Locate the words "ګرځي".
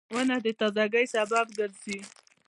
1.57-1.99